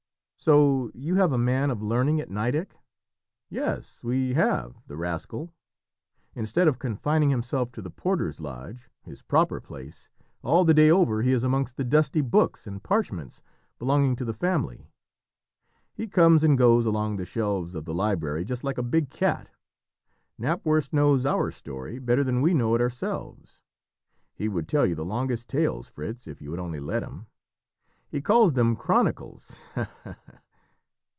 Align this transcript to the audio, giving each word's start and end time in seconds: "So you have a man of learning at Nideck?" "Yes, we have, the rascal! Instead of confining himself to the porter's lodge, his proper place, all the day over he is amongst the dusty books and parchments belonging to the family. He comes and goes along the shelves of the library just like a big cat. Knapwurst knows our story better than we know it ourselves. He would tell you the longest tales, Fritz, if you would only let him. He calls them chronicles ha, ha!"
"So 0.43 0.89
you 0.95 1.17
have 1.17 1.31
a 1.31 1.37
man 1.37 1.69
of 1.69 1.83
learning 1.83 2.19
at 2.19 2.31
Nideck?" 2.31 2.75
"Yes, 3.51 4.03
we 4.03 4.33
have, 4.33 4.75
the 4.87 4.97
rascal! 4.97 5.53
Instead 6.33 6.67
of 6.67 6.79
confining 6.79 7.29
himself 7.29 7.71
to 7.73 7.81
the 7.83 7.91
porter's 7.91 8.39
lodge, 8.41 8.89
his 9.03 9.21
proper 9.21 9.61
place, 9.61 10.09
all 10.41 10.65
the 10.65 10.73
day 10.73 10.89
over 10.89 11.21
he 11.21 11.31
is 11.31 11.43
amongst 11.43 11.77
the 11.77 11.83
dusty 11.83 12.21
books 12.21 12.65
and 12.65 12.81
parchments 12.81 13.43
belonging 13.77 14.15
to 14.15 14.25
the 14.25 14.33
family. 14.33 14.89
He 15.93 16.07
comes 16.07 16.43
and 16.43 16.57
goes 16.57 16.87
along 16.87 17.17
the 17.17 17.25
shelves 17.27 17.75
of 17.75 17.85
the 17.85 17.93
library 17.93 18.43
just 18.43 18.63
like 18.63 18.79
a 18.79 18.93
big 18.97 19.11
cat. 19.11 19.47
Knapwurst 20.39 20.91
knows 20.91 21.23
our 21.23 21.51
story 21.51 21.99
better 21.99 22.23
than 22.23 22.41
we 22.41 22.55
know 22.55 22.73
it 22.73 22.81
ourselves. 22.81 23.61
He 24.33 24.49
would 24.49 24.67
tell 24.67 24.87
you 24.87 24.95
the 24.95 25.05
longest 25.05 25.47
tales, 25.49 25.87
Fritz, 25.89 26.25
if 26.25 26.41
you 26.41 26.49
would 26.49 26.59
only 26.59 26.79
let 26.79 27.03
him. 27.03 27.27
He 28.09 28.19
calls 28.19 28.51
them 28.51 28.75
chronicles 28.75 29.53
ha, 29.73 29.89
ha!" 30.03 30.17